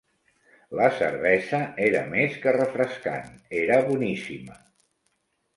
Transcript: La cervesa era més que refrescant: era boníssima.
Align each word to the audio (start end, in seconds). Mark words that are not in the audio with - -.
La 0.79 0.87
cervesa 1.01 1.59
era 1.89 2.01
més 2.15 2.39
que 2.47 2.53
refrescant: 2.57 3.29
era 3.63 3.81
boníssima. 3.91 4.61